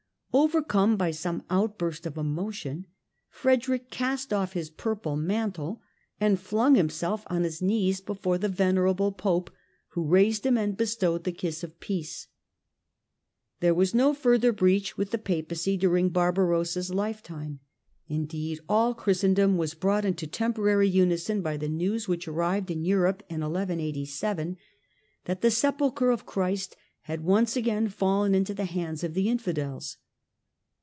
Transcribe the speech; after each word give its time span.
Overcome 0.33 0.95
by 0.95 1.11
some 1.11 1.43
outburst 1.49 2.05
of 2.05 2.17
emotion, 2.17 2.85
Frederick 3.27 3.89
cast 3.91 4.31
off 4.31 4.53
his 4.53 4.69
purple 4.69 5.17
mantle 5.17 5.81
and 6.21 6.39
flung 6.39 6.75
himself 6.75 7.25
on 7.27 7.43
his 7.43 7.61
knees 7.61 7.99
before 7.99 8.37
the 8.37 8.47
venerable 8.47 9.11
Pope, 9.11 9.49
who 9.89 10.07
raised 10.07 10.45
him 10.45 10.57
and 10.57 10.77
bestowed 10.77 11.25
the 11.25 11.33
kiss 11.33 11.65
of 11.65 11.81
peace. 11.81 12.29
There 13.59 13.73
was 13.73 13.93
no 13.93 14.13
further 14.13 14.53
breach 14.53 14.97
with 14.97 15.11
the 15.11 15.17
Papacy 15.17 15.75
during 15.75 16.07
Barbarossa's 16.07 16.93
lifetime. 16.93 17.59
Indeed, 18.07 18.61
all 18.69 18.93
Christendom 18.93 19.57
was 19.57 19.73
brought 19.73 20.05
into 20.05 20.27
temporary 20.27 20.87
unison 20.87 21.41
by 21.41 21.57
the 21.57 21.67
news, 21.67 22.07
which 22.07 22.25
arrived 22.25 22.71
in 22.71 22.85
Europe 22.85 23.21
in 23.27 23.41
1187, 23.41 24.55
that 25.25 25.41
the 25.41 25.51
Sepulchre 25.51 26.09
of 26.09 26.25
Christ 26.25 26.77
had 27.01 27.21
once 27.25 27.57
again 27.57 27.89
fallen 27.89 28.33
into 28.33 28.53
the 28.53 28.63
hands 28.63 29.03
of 29.03 29.13
the 29.13 29.27
infidels. 29.27 29.97